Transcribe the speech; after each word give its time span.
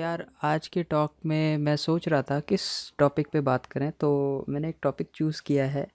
यार 0.00 0.24
आज 0.42 0.66
के 0.68 0.82
टॉक 0.84 1.14
में 1.26 1.56
मैं 1.58 1.76
सोच 1.76 2.08
रहा 2.08 2.22
था 2.22 2.38
किस 2.40 2.62
टॉपिक 2.98 3.28
पे 3.28 3.40
बात 3.42 3.66
करें 3.66 3.90
तो 3.92 4.10
मैंने 4.48 4.68
एक 4.68 4.76
टॉपिक 4.82 5.10
चूज़ 5.14 5.42
किया 5.42 5.66
है 5.68 5.86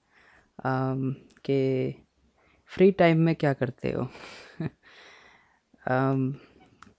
कि 1.45 1.57
फ्री 2.71 2.91
टाइम 2.91 3.19
में 3.19 3.35
क्या 3.35 3.53
करते 3.53 3.91
हो? 3.91 4.07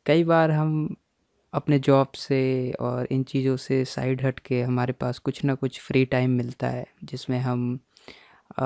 कई 0.06 0.24
बार 0.24 0.50
हम 0.50 0.96
अपने 1.52 1.78
जॉब 1.78 2.12
से 2.16 2.40
और 2.80 3.08
इन 3.10 3.22
चीज़ों 3.24 3.56
से 3.58 3.84
साइड 3.84 4.22
हट 4.26 4.38
के 4.38 4.62
हमारे 4.62 4.92
पास 4.94 5.18
कुछ 5.18 5.44
ना 5.44 5.54
कुछ 5.54 5.80
फ्री 5.80 6.04
टाइम 6.06 6.30
मिलता 6.30 6.68
है 6.68 6.86
जिसमें 7.04 7.38
हम 7.40 7.78
अ, 8.58 8.64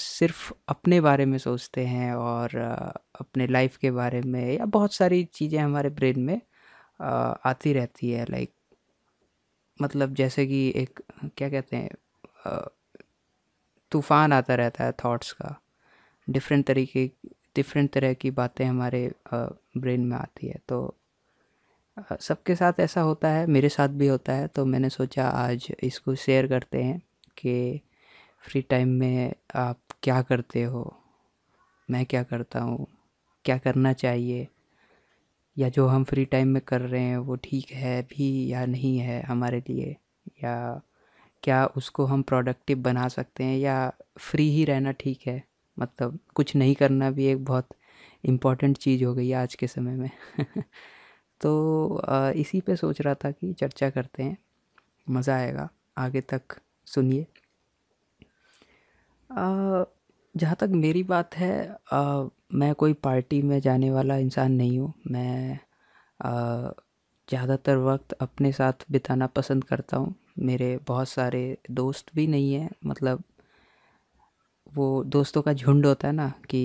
सिर्फ़ 0.00 0.52
अपने 0.68 1.00
बारे 1.00 1.26
में 1.26 1.38
सोचते 1.38 1.84
हैं 1.86 2.14
और 2.14 2.56
अ, 2.56 2.92
अपने 3.20 3.46
लाइफ 3.46 3.76
के 3.76 3.90
बारे 3.92 4.20
में 4.22 4.42
या 4.54 4.64
बहुत 4.68 4.94
सारी 4.94 5.24
चीज़ें 5.34 5.58
हमारे 5.60 5.90
ब्रेन 5.90 6.20
में 6.20 6.40
आती 7.00 7.72
रहती 7.72 8.10
है 8.10 8.24
लाइक 8.30 8.52
मतलब 9.80 10.14
जैसे 10.14 10.46
कि 10.46 10.68
एक, 10.76 11.00
क्या 11.36 11.48
कहते 11.48 11.76
हैं 11.76 11.90
तूफ़ान 13.92 14.32
आता 14.32 14.54
रहता 14.54 14.84
है 14.84 14.92
थॉट्स 15.04 15.32
का। 15.32 15.58
डिफरेंट 16.28 16.66
तरीके 16.66 17.10
डिफरेंट 17.56 17.90
तरह 17.92 18.12
की 18.14 18.30
बातें 18.30 18.64
हमारे 18.64 19.10
ब्रेन 19.34 20.00
में 20.00 20.16
आती 20.16 20.48
है। 20.48 20.58
तो 20.68 20.94
सबके 22.20 22.54
साथ 22.54 22.80
ऐसा 22.80 23.00
होता 23.00 23.28
है, 23.28 23.46
मेरे 23.46 23.68
साथ 23.68 23.88
भी 23.90 24.06
होता 24.06 24.32
है। 24.32 24.46
तो 24.48 24.64
मैंने 24.64 24.88
सोचा 24.90 25.28
आज 25.28 25.66
इसको 25.82 26.14
शेयर 26.16 26.46
करते 26.46 26.82
हैं 26.82 27.00
कि 27.36 27.80
फ्री 28.42 28.60
टाइम 28.62 28.88
में 28.90 29.32
आप 29.56 29.78
क्या 30.02 30.20
करते 30.22 30.62
हो, 30.62 30.94
मैं 31.88 32.04
क्या 32.06 32.22
करता 32.22 32.60
हूँ, 32.60 32.86
क्या 33.44 33.58
करना 33.58 33.92
चाहिए 33.94 34.46
या 35.58 35.68
जो 35.68 35.86
हम 35.88 36.04
फ्री 36.04 36.24
टाइम 36.24 36.48
में 36.48 36.62
कर 36.62 36.80
रहे 36.80 37.02
हैं, 37.02 37.16
वो 37.18 37.36
ठीक 37.36 37.70
है, 37.72 38.02
भी 38.02 38.52
या 38.52 38.64
नहीं 38.66 38.98
है 38.98 39.22
हमारे 39.22 39.62
लिए? 39.70 39.96
या 40.44 40.80
क्या 41.42 41.66
उसको 41.66 42.04
हम 42.06 42.22
प्रोडक्टिव 42.22 42.78
बना 42.78 43.08
सकते 43.08 43.44
हैं 43.44 43.58
या 43.58 43.92
फ्री 44.18 44.50
ही 44.50 44.64
रहना 44.64 44.92
ठीक 44.92 45.20
है? 45.26 45.42
मतलब 45.76 46.18
कुछ 46.34 46.56
नहीं 46.56 46.74
करना 46.74 47.10
भी 47.10 47.26
एक 47.26 47.44
बहुत 47.44 47.68
इम्पोर्टेंट 48.24 48.78
चीज़ 48.78 49.04
हो 49.04 49.14
गई 49.14 49.28
है 49.28 49.36
आज 49.36 49.54
के 49.54 49.66
समय 49.66 49.96
में। 49.96 50.10
तो 51.40 52.02
इसी 52.36 52.60
पे 52.60 52.76
सोच 52.76 53.00
रहा 53.00 53.14
था 53.14 53.30
कि 53.30 53.52
चर्चा 53.52 53.90
करते 53.90 54.22
हैं। 54.22 54.36
मज़ा 55.10 55.36
आएगा। 55.36 55.68
आगे 55.98 56.20
तक 56.20 56.60
सुनिए। 56.86 57.26
जहाँ 60.38 60.56
तक 60.60 60.68
मेरी 60.74 61.02
बात 61.04 61.34
है 61.36 61.50
अ, 61.92 62.28
मैं 62.54 62.74
कोई 62.74 62.92
पार्टी 63.02 63.40
में 63.42 63.58
जाने 63.60 63.90
वाला 63.90 64.16
इंसान 64.18 64.52
नहीं 64.52 64.78
हूँ। 64.78 64.92
मैं 65.10 65.58
ज़्यादातर 67.28 67.76
वक्त 67.78 68.12
अपने 68.20 68.50
साथ 68.52 68.84
बिताना 68.90 69.26
पसंद 69.32 69.64
करता 69.64 69.96
हूँ। 69.96 70.14
मेरे 70.40 70.76
बहुत 70.88 71.08
सारे 71.08 71.42
दोस्त 71.72 72.14
भी 72.14 72.26
नहीं 72.26 72.52
हैं 72.54 72.70
मतलब 72.86 73.22
वो 74.66 74.84
दोस्तों 75.06 75.42
का 75.42 75.52
झुंड 75.52 75.86
होता 75.86 76.08
है 76.08 76.14
ना 76.14 76.28
कि 76.50 76.60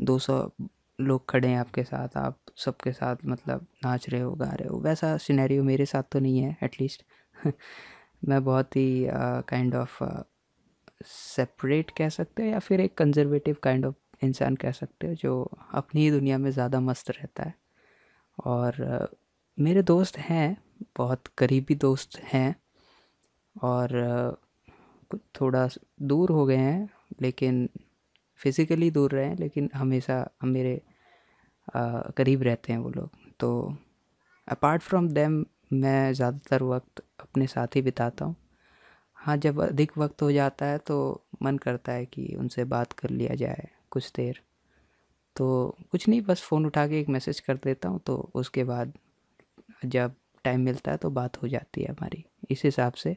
200 0.00 0.36
लोग 0.98 1.24
खड़े 1.30 1.48
हैं 1.48 1.58
आपके 1.58 1.82
साथ 1.84 2.16
आप 2.16 2.38
सबके 2.56 2.92
साथ 2.92 3.16
मतलब 3.26 3.66
नाच 3.84 4.08
रहे 4.08 4.20
हो 4.20 4.32
गा 4.34 4.50
रहे 4.52 4.68
हो 4.68 4.78
वैसा 4.80 5.16
सिनेरियो 5.18 5.64
मेरे 5.64 5.86
साथ 5.86 6.02
तो 6.12 6.20
नहीं 6.20 6.38
है 6.40 6.56
एटलीस्ट 6.62 7.04
मैं 8.24 8.42
बहुत 8.44 8.76
ही 8.76 8.86
काइंड 9.48 9.74
ऑफ़ 9.74 9.98
सेपरेट 11.00 11.90
कह 11.98 12.08
सकते 12.08 12.42
हो 12.42 12.48
या 12.48 12.58
फिर 12.58 12.80
एक 12.80 12.94
कंजर्वेटिव 12.98 13.56
काइंड 13.62 13.86
ऑफ़ 13.86 13.94
इंसान 14.22 14.56
कह 14.56 14.72
सकते 14.72 15.06
हो 15.06 15.14
जो 15.14 15.42
अपनी 15.74 16.00
ही 16.00 16.10
दुनिया 16.10 16.38
में 16.38 16.50
ज़्यादा 16.50 16.80
मस्त 16.80 17.10
रहता 17.10 17.42
है। 17.42 17.54
और 18.38 19.08
मेरे 19.58 19.82
दोस्त 19.82 20.18
हैं, 20.18 20.56
बहुत 20.96 21.26
करीबी 21.38 21.74
दोस्त 21.76 22.18
हैं 22.24 22.54
और 23.56 24.36
थोड़ा 25.40 25.68
दूर 26.02 26.30
हो 26.30 26.44
गए 26.46 26.56
हैं, 26.56 26.88
लेकिन 27.22 27.68
फिज़िकली 28.40 28.90
दूर 28.90 29.12
रहे 29.12 29.26
हैं, 29.26 29.36
लेकिन 29.36 29.70
हमेशा 29.74 30.28
हम 30.42 30.48
मेरे 30.48 30.80
करीब 32.16 32.42
रहते 32.42 32.72
हैं 32.72 32.80
वो 32.80 32.90
लोग। 32.90 33.10
तो 33.40 33.76
अपार्ट 34.48 34.82
फ्रॉम 34.82 35.08
देम 35.08 35.44
मैं 35.72 36.12
ज़्यादातर 36.12 36.62
वक्त 36.64 37.02
अपने 37.20 37.46
साथ 37.46 37.76
ही 37.76 37.82
बिताता 37.82 38.24
हूँ। 38.24 38.36
हाँ 39.28 39.36
जब 39.36 39.60
अधिक 39.62 39.98
वक्त 39.98 40.22
हो 40.22 40.32
जाता 40.32 40.66
है 40.66 40.78
तो 40.78 40.96
मन 41.42 41.58
करता 41.58 41.92
है 41.92 42.04
कि 42.06 42.26
उनसे 42.38 42.64
बात 42.64 42.92
कर 42.92 43.10
लिया 43.10 43.34
जाए 43.34 43.68
कुछ 43.90 44.12
देर। 44.16 44.40
तो 45.36 45.76
कुछ 45.92 46.08
नहीं 46.08 46.20
बस 46.22 46.42
फ़ोन 46.42 46.66
उठा 46.66 46.86
के 46.88 47.00
एक 47.00 47.08
मैसेज 47.08 47.40
कर 47.40 47.56
देता 47.56 47.88
हूँ 47.88 48.00
तो 48.06 48.16
उसके 48.34 48.64
बाद 48.64 48.92
जब 49.86 50.14
टाइम 50.44 50.60
मिलता 50.60 50.90
है 50.90 50.96
तो 50.96 51.10
बात 51.10 51.42
हो 51.42 51.48
जाती 51.48 51.82
है 51.82 51.88
हमारी। 51.88 52.24
इस 52.50 52.62
हिसाब 52.64 52.92
से 52.94 53.16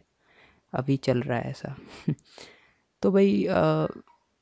अभी 0.73 0.97
चल 0.97 1.21
रहा 1.21 1.39
है 1.39 1.49
ऐसा। 1.51 1.75
तो 3.03 3.11
भाई 3.11 3.45
अ, 3.45 3.87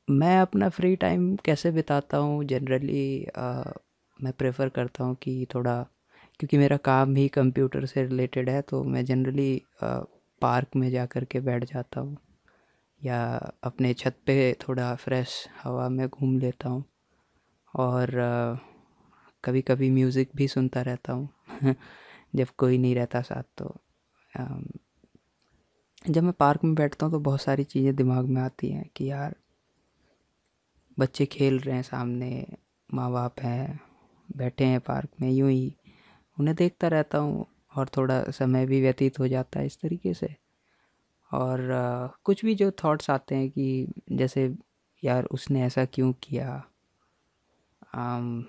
मैं 0.08 0.40
अपना 0.41 0.69
फ्री 0.69 0.96
टाइम 0.96 1.35
कैसे 1.38 1.72
बिताता 1.72 2.18
हूँ? 2.18 2.44
जनरली 2.46 3.28
मैं 4.19 4.34
प्रेफर 4.34 4.69
करता 4.69 5.03
हूँ 5.03 5.16
कि 5.16 5.47
थोड़ा 5.56 5.81
क्योंकि 6.40 6.58
मेरा 6.58 6.78
काम 6.78 7.16
ही 7.16 7.28
कंप्यूटर 7.29 7.85
से 7.85 8.03
रिलेटेड 8.03 8.50
है 8.50 8.62
तो 8.62 8.84
मैं 8.85 9.06
जनरली 9.06 9.62
पार्क 10.42 10.76
में 10.76 10.92
जा 10.92 11.06
कर 11.06 11.26
के 11.26 11.40
बैठ 11.40 11.64
जाता 11.64 12.02
हूँ 12.02 12.18
या 13.02 13.36
अपने 13.64 13.94
छत 13.94 14.18
पे 14.26 14.54
थोड़ा 14.54 14.96
फ्रेश 14.96 15.48
हवा 15.64 15.90
में 15.90 16.08
घूम 16.10 16.40
लेता 16.40 16.70
हूँ 16.70 16.84
और 17.76 18.12
कभी 19.44 19.62
कभी 19.62 19.92
म्यूज़िक 19.92 20.30
भी 20.36 20.48
सुनता 20.48 20.82
रहता 20.82 21.14
हूँ 21.14 21.30
जब 22.36 22.48
कोई 22.58 22.78
नहीं 22.78 22.96
रहता 22.96 23.22
साथ 23.22 23.44
तो 23.58 23.76
जब 26.08 26.24
मैं 26.24 26.34
पार्क 26.34 26.64
में 26.64 26.76
बैठता 26.76 27.06
हूँ 27.06 27.14
तो 27.14 27.20
बहुत 27.20 27.42
सारी 27.42 27.64
चीज़ें 27.64 27.96
दिमाग 27.96 28.26
में 28.26 28.42
आती 28.42 28.70
हैं 28.70 28.90
कि 28.96 29.12
यार, 29.12 29.36
बच्चे 31.00 31.26
खेल 31.26 31.60
रहे 31.60 31.76
हैं 31.76 31.84
सामने 31.84 32.48
माँ 32.94 33.12
बाप 33.12 33.40
हैं, 33.42 33.80
बैठे 34.38 34.66
हैं 34.66 34.80
पार्क 34.80 35.10
में, 35.22 35.30
यूँ 35.32 35.50
ही 35.52 35.76
उन्हें 36.38 36.56
देखता 36.56 36.88
रहता 36.88 37.18
हूँ। 37.18 37.46
और 37.79 37.90
थोड़ा 37.97 38.23
समय 38.23 38.66
भी 38.66 38.81
व्यतीत 38.81 39.19
हो 39.19 39.28
जाता 39.28 39.59
है 39.59 39.66
इस 39.66 39.79
तरीके 39.81 40.13
से। 40.13 40.35
और 41.31 41.59
कुछ 42.23 42.45
भी 42.45 42.56
जो 42.56 42.72
थॉट्स 42.72 43.09
आते 43.09 43.35
हैं 43.35 43.50
कि 43.50 43.88
जैसे 44.12 44.56
यार 45.03 45.25
उसने 45.25 45.63
ऐसा 45.63 45.85
क्यों 45.85 46.13
किया? 46.13 46.66
आम, 47.95 48.45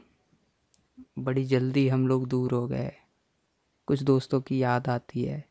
बड़ी 1.18 1.44
जल्दी 1.44 1.88
हम 1.88 2.08
लोग 2.08 2.28
दूर 2.28 2.52
हो 2.52 2.66
गए। 2.68 2.92
कुछ 3.86 4.02
दोस्तों 4.02 4.40
की 4.40 4.62
याद 4.62 4.88
आती 4.88 5.24
है। 5.24 5.44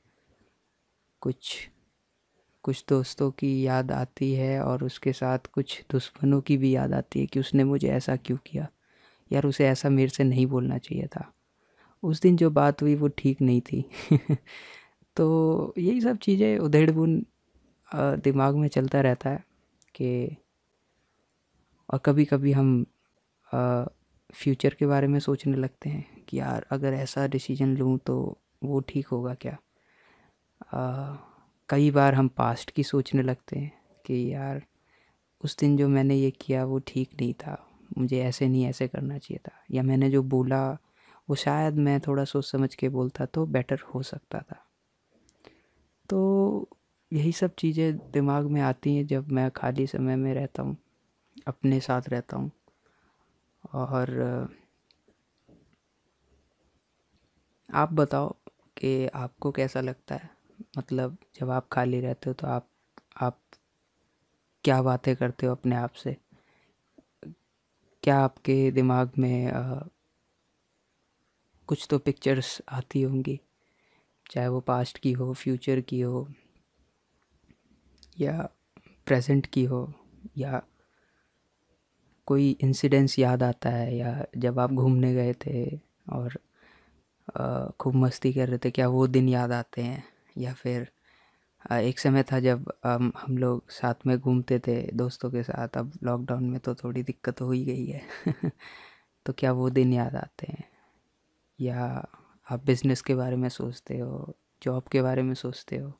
कुछ 1.22 1.70
कुछ 2.64 2.86
दोस्तों 2.90 3.32
की 3.32 3.66
याद 3.68 3.92
आती 3.92 4.34
है 4.34 4.62
और 4.62 4.84
उसके 4.84 5.14
साथ 5.14 5.40
कुछ 5.54 5.84
दुश्मनों 5.92 6.42
की 6.42 6.58
भी 6.58 6.76
याद 6.76 6.94
आती 6.94 7.20
है 7.20 7.26
कि 7.26 7.40
उसने 7.40 7.64
मुझे 7.64 7.90
ऐसा 7.90 8.16
क्यों 8.16 8.38
किया? 8.38 8.68
यार 9.32 9.46
उसे 9.46 9.68
ऐसा 9.68 9.90
मेरे 9.90 10.10
से 10.10 10.24
नहीं 10.24 10.46
बोलना 10.48 10.78
चाहिए 10.78 11.08
था। 11.08 11.34
उस 12.04 12.22
दिन 12.22 12.36
जो 12.38 12.50
बात 12.50 12.82
हुई 12.82 12.96
वो 12.96 13.08
ठीक 13.08 13.42
नहीं 13.42 13.62
थी। 13.62 13.86
तो 15.18 15.74
यही 15.78 16.02
सब 16.02 16.18
चीज़ें 16.18 16.58
उधेड़ 16.60 16.92
बुन 16.92 17.26
दिमाग 17.96 18.56
में 18.56 18.68
चलता 18.68 19.02
रहता 19.02 19.30
है 19.30 19.44
कि 19.96 20.38
और 21.90 22.00
कभी 22.06 22.26
कभी 22.26 22.52
हम 22.52 22.86
फ्यूचर 24.34 24.74
के 24.74 24.86
बारे 24.86 25.08
में 25.08 25.20
सोचने 25.20 25.58
लगते 25.58 25.90
हैं 25.90 26.24
कि 26.28 26.40
यार 26.40 26.66
अगर 26.72 26.94
ऐसा 26.94 27.28
डिसीज़न 27.28 27.76
लूँ 27.78 27.98
तो 27.98 28.18
वो 28.64 28.80
ठीक 28.80 29.08
होगा 29.08 29.34
क्या? 29.34 29.58
अ, 30.74 31.18
कई 31.70 31.92
बार 31.92 32.14
हम 32.16 32.28
पास्ट 32.28 32.72
की 32.72 32.84
सोचने 32.84 33.22
लगते 33.22 33.60
हैं 33.60 33.72
कि 34.06 34.34
यार 34.34 34.62
उस 35.44 35.58
दिन 35.58 35.78
जो 35.78 35.88
मैंने 35.88 36.16
ये 36.16 36.32
किया 36.32 36.66
वो 36.66 36.80
ठीक 36.80 37.10
नहीं 37.22 37.34
था 37.34 37.58
मुझे 37.98 38.22
ऐसे 38.24 38.48
नहीं 38.48 38.66
ऐसे 38.66 38.88
करना 38.88 39.18
चाहिए 39.18 39.40
था 39.50 39.52
या 39.72 39.84
मैंने 39.84 40.10
जो 40.10 40.24
बोला 40.24 40.62
वो 41.30 41.36
शायद 41.36 41.76
मैं 41.78 42.00
थोड़ा 42.00 42.24
सोच 42.26 42.46
समझ 42.46 42.74
के 42.76 42.90
बोलता 42.90 43.26
तो 43.26 43.46
बेटर 43.46 43.80
हो 43.96 44.02
सकता 44.04 44.40
था। 44.40 44.66
तो 46.10 46.70
यही 47.12 47.32
सब 47.32 47.54
चीज़ें 47.56 48.12
दिमाग 48.12 48.46
में 48.46 48.62
आती 48.62 48.96
हैं 48.96 49.06
जब 49.08 49.32
मैं 49.32 49.50
खाली 49.52 49.88
समय 49.88 50.16
में 50.16 50.34
रहता 50.34 50.64
हूँ, 50.64 50.78
अपने 51.48 51.80
साथ 51.80 52.10
रहता 52.10 52.38
हूँ 52.38 52.52
और 53.74 54.10
आप 57.70 57.94
बताओ 57.94 58.30
कि 58.78 59.08
आपको 59.08 59.52
कैसा 59.52 59.82
लगता 59.82 60.16
है? 60.16 60.30
मतलब 60.78 61.18
जब 61.36 61.50
आप 61.50 61.68
खाली 61.72 62.00
रहते 62.02 62.30
हो 62.30 62.34
तो 62.34 62.48
आप 62.48 62.68
आप 63.22 63.40
क्या 64.64 64.82
बातें 64.82 65.16
करते 65.16 65.46
हो 65.46 65.52
अपने 65.52 65.76
आप 65.76 65.92
से? 65.94 66.16
क्या 68.04 68.20
आपके 68.20 68.72
दिमाग 68.72 69.12
में 69.18 69.52
कुछ 71.70 71.86
तो 71.90 71.98
पिक्चर्स 72.00 72.62
आती 72.70 73.02
होंगी, 73.02 73.40
चाहे 74.32 74.48
वो 74.48 74.60
पास्ट 74.60 74.98
की 74.98 75.12
हो 75.12 75.34
फ्यूचर 75.34 75.82
की 75.82 76.02
हो, 76.02 76.28
या 78.20 78.50
प्रेजेंट 79.06 79.46
की 79.46 79.64
हो, 79.64 79.82
या 80.38 80.62
कोई 82.26 82.50
इंसिडेंस 82.62 83.20
याद 83.20 83.44
आता 83.44 83.70
है, 83.70 83.98
या 83.98 84.26
जब 84.38 84.60
आप 84.60 84.72
घूमने 84.72 85.14
गए 85.14 85.34
थे 85.34 85.64
और 86.12 86.40
खूब 87.80 87.96
मस्ती 87.96 88.34
कर 88.34 88.50
रहे 88.50 88.58
थे, 88.58 88.72
क्या 88.72 88.88
वो 88.88 89.08
दिन 89.08 89.30
याद 89.30 89.52
आते 89.52 89.82
हैं? 89.82 90.04
या 90.38 90.54
फिर 90.54 90.92
एक 91.74 92.00
समय 92.00 92.24
था 92.24 92.40
जब 92.40 92.74
हम 92.86 93.38
लोग 93.38 93.70
साथ 93.72 94.08
में 94.08 94.18
घूमते 94.20 94.60
थे 94.60 94.82
दोस्तों 94.94 95.32
के 95.32 95.44
साथ, 95.44 95.78
अब 95.78 95.92
लॉकडाउन 96.04 96.50
में 96.50 96.60
तो 96.60 96.76
थोड़ी 96.76 97.04
दिक्कत 97.04 97.42
हो 97.42 97.52
ही 97.52 97.66
गई 97.66 97.86
है। 97.86 98.02
तो 99.26 99.34
क्या 99.34 99.52
वो 99.54 99.70
दिन 99.70 99.94
याद 99.94 100.16
आते 100.16 100.48
हैं? 100.50 100.69
या 101.60 101.86
आप 102.48 102.66
बिज़नेस 102.66 103.02
के 103.02 103.16
बारे 103.16 103.36
में 103.36 103.50
सोचते 103.50 103.98
हो 103.98 104.34
जॉब 104.62 104.88
के 104.92 105.02
बारे 105.02 105.24
में 105.24 105.34
सोचते 105.36 105.78
हो, 105.78 105.94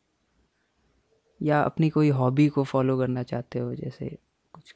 या 1.42 1.62
अपनी 1.62 1.90
कोई 1.90 2.10
हॉबी 2.10 2.48
को 2.50 2.64
फॉलो 2.64 2.98
करना 2.98 3.24
चाहते 3.24 3.60
हो, 3.60 3.74
जैसे 3.76 4.18
कुछ 4.54 4.74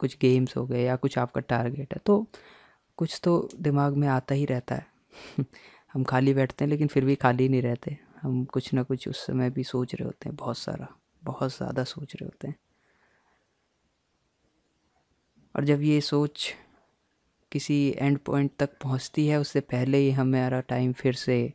कुछ 0.00 0.16
गेम्स 0.20 0.56
हो 0.56 0.66
गए 0.66 0.82
या 0.84 0.96
कुछ 0.96 1.18
आपका 1.18 1.40
टारगेट 1.42 1.94
है 1.94 2.00
तो 2.06 2.26
कुछ 2.98 3.20
तो 3.24 3.38
दिमाग 3.56 3.96
में 3.96 4.08
आता 4.08 4.34
ही 4.34 4.44
रहता 4.46 4.74
है। 4.74 4.86
हम 5.92 6.04
खाली 6.04 6.34
बैठते 6.34 6.64
हैं, 6.64 6.70
लेकिन 6.70 6.88
फिर 6.88 7.04
भी 7.04 7.14
खाली 7.16 7.48
नहीं 7.48 7.62
रहते। 7.62 7.96
हम 8.22 8.44
कुछ 8.46 8.72
ना 8.74 8.82
कुछ 8.82 9.08
उस 9.08 9.26
समय 9.26 9.50
भी 9.50 9.64
सोच 9.64 9.94
रहे 9.94 10.06
होते 10.06 10.28
हैं, 10.28 10.36
बहुत 10.36 10.58
सारा, 10.58 10.88
बहुत 11.22 11.56
ज़्यादा 11.56 11.84
सोच 11.84 12.14
रहे 12.16 12.26
होते 12.26 12.48
हैं। 12.48 12.56
और 15.54 15.64
जब 15.64 15.82
ये 15.82 16.00
सोच 16.00 16.48
किसी 17.52 17.76
एंड 17.98 18.18
पॉइंट 18.18 18.50
तक 18.58 18.70
पहुँचती 18.82 19.26
है, 19.26 19.38
उससे 19.40 19.60
पहले 19.60 19.98
ही 19.98 20.10
हमारा 20.10 20.60
टाइम 20.68 20.92
फिर 20.92 21.14
से 21.14 21.52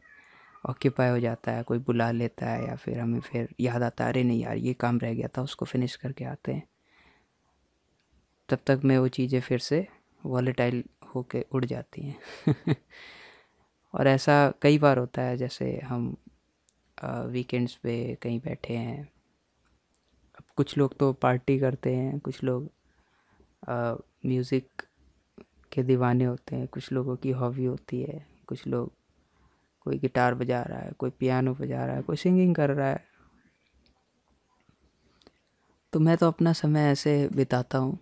ऑक्यूपाई 0.63 1.09
हो 1.09 1.19
जाता 1.19 1.51
है, 1.51 1.63
कोई 1.63 1.77
बुला 1.80 2.12
लेता 2.12 2.50
है 2.50 2.65
या 2.68 2.75
फिर 2.75 3.00
हमें 3.00 3.19
फिर 3.19 3.47
याद 3.59 3.83
आता 3.83 4.03
है, 4.03 4.09
अरे 4.09 4.24
नहीं 4.24 4.42
यार, 4.42 4.57
ये 4.57 4.74
काम 4.74 5.00
रह 5.00 5.13
गया 5.13 5.27
था, 5.38 5.42
उसको 5.42 5.65
फिनिश 5.65 5.95
करके 5.95 6.25
आते 6.25 6.53
हैं। 6.53 6.63
तब 8.50 8.59
तक 8.68 8.81
मैं 8.86 8.97
वो 8.97 9.07
चीज़ें 9.07 9.39
फिर 9.42 9.59
से 9.59 9.86
वॉलेटाइल 10.24 10.83
होके 11.15 11.45
उड़ 11.51 11.65
जाती 11.65 12.01
हैं। 12.01 12.75
और 13.94 14.07
ऐसा 14.07 14.53
कई 14.62 14.77
बार 14.77 14.97
होता 14.97 15.21
है, 15.21 15.38
जैसे 15.38 15.77
हम 15.86 16.15
वीकेंड्स 17.27 17.75
पे 17.75 17.95
कहीं 18.21 18.39
बैठे 18.39 18.74
हैं, 18.74 19.01
अब 20.38 20.44
कुछ 20.57 20.77
लोग 20.77 20.97
तो 20.97 21.12
पार्टी 21.13 21.57
करते 21.59 21.95
हैं, 21.95 22.19
कुछ 22.19 22.44
लोग 22.44 22.69
म्यूज़िक 24.25 24.81
के 25.75 25.83
दीवाने 25.83 26.25
होते 26.25 26.56
हैं, 26.56 26.68
कुछ 26.68 26.92
लोगों 26.92 27.16
की 27.16 27.31
हॉबी 27.31 27.66
होती 27.66 28.01
है, 28.01 28.25
कुछ 28.48 28.68
लोग, 28.68 28.92
कोई 29.81 29.98
गिटार 30.00 30.36
बजा 30.36 30.62
रहा 30.62 30.80
है, 30.80 30.92
कोई 30.92 31.10
पियानो 31.10 31.54
बजा 31.54 31.86
रहा 31.86 31.95
है, 31.95 32.01
कोई 32.01 32.16
सिंगिंग 32.16 32.56
कर 32.56 32.69
रहा 32.69 32.88
है। 32.88 33.04
तो 35.94 36.00
मैं 36.00 36.18
तो 36.18 36.27
अपना 36.27 36.54
समय 36.54 36.80
ऐसे 36.80 37.30
बिताता 37.36 37.77
हूँ, 37.77 38.00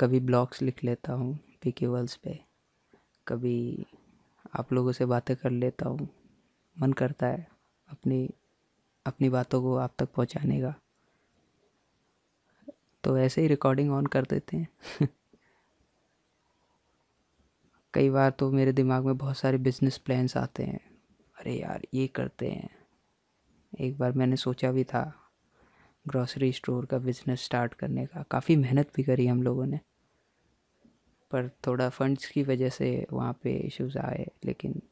कभी 0.00 0.20
ब्लॉग्स 0.20 0.62
लिख 0.62 0.84
लेता 0.84 1.12
हूँ 1.12 1.38
पी 1.64 1.86
वर्ल्स 1.86 2.16
पे, 2.16 2.38
कभी 3.28 3.86
आप 4.54 4.72
लोगों 4.72 4.92
से 4.92 5.06
बातें 5.06 5.36
कर 5.36 5.50
लेता 5.50 5.88
हूँ, 5.88 6.08
मन 6.80 6.92
करता 6.92 7.26
है 7.26 7.46
अपनी 7.88 8.30
अपनी 9.06 9.28
बातों 9.28 9.62
को 9.62 9.76
आप 9.76 9.94
तक 9.98 10.08
पहुँचाने 10.12 10.60
का। 10.60 10.74
तो 13.04 13.18
ऐसे 13.18 13.42
ही 13.42 13.48
रिकॉर्डिंग 13.48 13.92
ऑन 13.92 14.06
कर 14.06 14.22
देते 14.22 14.56
हैं। 14.56 14.68
कई 17.94 18.10
बार 18.10 18.30
तो 18.30 18.50
मेरे 18.52 18.72
दिमाग 18.72 19.04
में 19.04 19.16
बहुत 19.16 19.36
सारे 19.36 19.58
बिज़नेस 19.58 19.98
प्लान्स 19.98 20.36
आते 20.36 20.64
हैं। 20.64 20.80
अरे 21.38 21.54
यार, 21.54 21.82
ये 21.94 22.06
करते 22.06 22.50
हैं। 22.50 22.70
एक 23.80 23.98
बार 23.98 24.12
मैंने 24.12 24.36
सोचा 24.36 24.72
भी 24.72 24.84
था 24.84 25.30
ग्रॉसरी 26.08 26.52
स्टोर 26.52 26.86
का 26.86 26.98
बिज़नेस 26.98 27.44
स्टार्ट 27.44 27.74
करने 27.74 28.06
का। 28.06 28.22
काफ़ी 28.22 28.56
मेहनत 28.56 28.90
भी 28.96 29.02
करी 29.02 29.26
हम 29.26 29.42
लोगों 29.42 29.66
ने। 29.66 29.80
पर 31.30 31.48
थोड़ा 31.66 31.88
फंड्स 31.88 32.26
की 32.26 32.42
वजह 32.42 32.68
से 32.68 33.06
वहाँ 33.12 33.38
पे 33.42 33.52
इश्यूज़ 33.56 33.98
आए, 33.98 34.26
लेकिन 34.44 34.82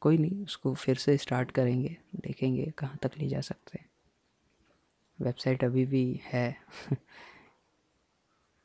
कोई 0.00 0.18
नहीं, 0.18 0.44
उसको 0.44 0.74
फिर 0.74 0.96
से 0.96 1.16
स्टार्ट 1.16 1.50
करेंगे, 1.50 1.96
देखेंगे 2.16 2.72
कहाँ 2.78 2.98
तक 3.02 3.10
ले 3.18 3.28
जा 3.28 3.40
सकते 3.40 3.78
हैं। 3.78 3.88
वेबसाइट 5.20 5.64
अभी 5.64 5.86
भी 5.86 6.20
है। 6.24 6.56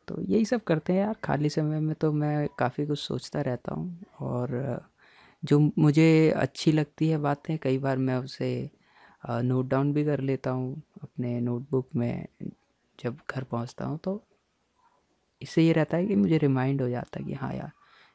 तो 0.07 0.21
यही 0.21 0.45
सब 0.45 0.63
करते 0.63 0.93
हैं 0.93 0.99
यार 0.99 1.15
खाली 1.23 1.49
समय 1.49 1.79
में 1.79 1.95
तो 1.95 2.11
मैं 2.11 2.47
काफ़ी 2.59 2.85
कुछ 2.85 2.99
सोचता 2.99 3.41
रहता 3.41 3.73
हूँ 3.73 4.03
और 4.21 4.81
जो 5.43 5.71
मुझे 5.77 6.29
अच्छी 6.31 6.71
लगती 6.71 7.09
है 7.09 7.17
बातें 7.17 7.57
कई 7.57 7.77
बार 7.77 7.97
मैं 7.97 8.15
उसे 8.15 8.69
नोट 9.29 9.67
डाउन 9.67 9.93
भी 9.93 10.05
कर 10.05 10.19
लेता 10.19 10.51
हूँ 10.51 10.81
अपने 11.03 11.41
नोटबुक 11.41 11.89
में 11.95 12.25
जब 12.99 13.17
घर 13.31 13.43
पहुँचता 13.43 13.85
हूँ 13.85 13.97
तो 13.97 14.23
इससे 15.41 15.63
ये 15.63 15.73
रहता 15.73 15.97
है 15.97 16.05
कि 16.05 16.15
मुझे 16.15 16.37
रिमाइंड 16.37 16.81
हो 16.81 16.89
जाता 16.89 17.19
है 17.19 17.25
कि 17.25 17.33
हाँ 17.33 17.53
यार 17.53 17.71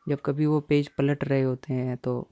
जब 0.09 0.19
कभी 0.25 0.47
वो 0.47 0.61
पेज 0.61 0.89
पलट 0.89 1.25
रहे 1.25 1.43
होते 1.43 1.75
हैं 1.75 1.97
तो 1.97 2.29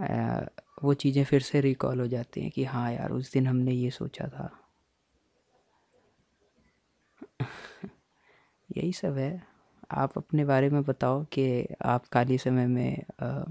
आ, 0.00 0.40
वो 0.82 0.94
चीज़ें 0.94 1.24
फिर 1.24 1.40
से 1.40 1.60
रिकॉल 1.60 2.00
हो 2.00 2.06
जाती 2.06 2.40
हैं 2.40 2.50
कि 2.50 2.64
हाँ 2.64 2.92
यार 2.92 3.10
उस 3.10 3.32
दिन 3.32 3.46
हमने 3.46 3.72
ये 3.72 3.90
सोचा 3.90 4.28
था। 4.28 4.63
यही 8.84 8.92
सब 8.92 9.16
है। 9.16 9.42
आप 9.90 10.18
अपने 10.18 10.44
बारे 10.44 10.70
में 10.70 10.82
बताओ 10.82 11.24
कि 11.24 11.74
आप 11.82 12.06
खाली 12.06 12.38
समय 12.38 12.66
में 12.66 12.98
आ, 12.98 13.44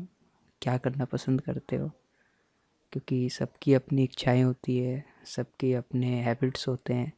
क्या 0.62 0.78
करना 0.78 1.06
पसंद 1.06 1.42
करते 1.42 1.76
हो? 1.76 1.92
क्योंकि 2.92 3.30
सबकी 3.30 3.74
अपनी 3.74 4.04
इच्छाएँ 4.04 4.44
होती 4.44 4.78
है 4.78 5.06
सबके 5.26 5.74
अपने 5.74 6.08
हैबिट्स 6.08 6.68
होते 6.68 6.94
हैं 6.94 7.14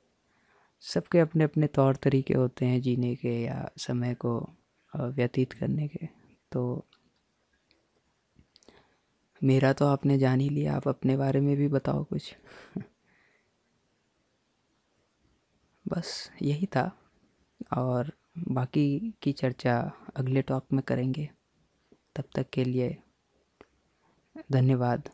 सबके 0.82 1.20
अपने 1.20 1.44
अपने 1.44 1.68
तौर 1.68 1.96
तरीके 1.96 2.34
होते 2.34 2.66
हैं 2.66 2.82
जीने 2.82 3.16
के 3.16 3.44
या 3.44 3.70
समय 3.78 4.14
को 4.14 4.50
व्यतीत 4.94 5.54
करने 5.54 5.88
के। 5.88 6.08
तो 6.52 6.86
मेरा 9.44 9.74
तो 9.74 9.86
आपने 9.86 10.18
जान 10.18 10.40
ही 10.40 10.50
लिया 10.50 10.76
आप 10.76 10.88
अपने 10.88 11.18
बारे 11.18 11.40
में 11.40 11.58
भी 11.58 11.68
बताओ 11.68 12.04
कुछ। 12.04 12.36
बस 15.88 16.32
यही 16.42 16.66
था। 16.66 17.05
और 17.78 18.12
बाकी 18.48 19.14
की 19.22 19.32
चर्चा 19.32 19.92
अगले 20.16 20.42
टॉक 20.42 20.66
में 20.74 20.84
करेंगे। 20.84 21.30
तब 22.16 22.24
तक 22.36 22.50
के 22.50 22.64
लिए 22.64 22.98
धन्यवाद। 24.52 25.10